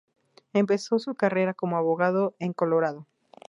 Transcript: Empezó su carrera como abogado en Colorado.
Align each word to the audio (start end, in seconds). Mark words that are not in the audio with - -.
Empezó 0.53 0.97
su 0.97 1.13
carrera 1.13 1.53
como 1.53 1.77
abogado 1.77 2.33
en 2.39 2.53
Colorado. 2.53 3.05